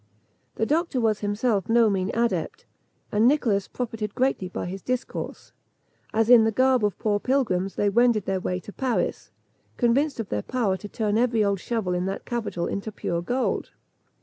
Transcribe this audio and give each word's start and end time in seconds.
The 0.55 0.65
doctor 0.65 0.99
was 0.99 1.19
himself 1.19 1.69
no 1.69 1.87
mean 1.87 2.09
adept, 2.15 2.65
and 3.11 3.27
Nicholas 3.27 3.67
profited 3.67 4.15
greatly 4.15 4.49
by 4.49 4.65
his 4.65 4.81
discourse, 4.81 5.51
as 6.11 6.27
in 6.27 6.43
the 6.43 6.51
garb 6.51 6.83
of 6.83 6.97
poor 6.97 7.19
pilgrims 7.19 7.75
they 7.75 7.87
wended 7.87 8.25
their 8.25 8.39
way 8.39 8.59
to 8.61 8.73
Paris, 8.73 9.29
convinced 9.77 10.19
of 10.19 10.29
their 10.29 10.41
power 10.41 10.75
to 10.75 10.89
turn 10.89 11.19
every 11.19 11.43
old 11.43 11.59
shovel 11.59 11.93
in 11.93 12.07
that 12.07 12.25
capital 12.25 12.65
into 12.65 12.91
pure 12.91 13.21
gold. 13.21 13.69